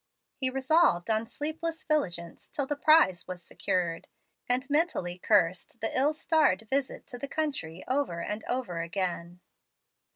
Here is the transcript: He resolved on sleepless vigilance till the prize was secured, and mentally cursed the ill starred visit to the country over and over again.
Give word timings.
He 0.33 0.49
resolved 0.49 1.11
on 1.11 1.27
sleepless 1.27 1.83
vigilance 1.83 2.49
till 2.49 2.65
the 2.65 2.75
prize 2.75 3.27
was 3.27 3.43
secured, 3.43 4.07
and 4.49 4.67
mentally 4.67 5.19
cursed 5.19 5.79
the 5.79 5.95
ill 5.95 6.11
starred 6.11 6.65
visit 6.71 7.05
to 7.05 7.19
the 7.19 7.27
country 7.27 7.83
over 7.87 8.19
and 8.19 8.43
over 8.45 8.81
again. 8.81 9.41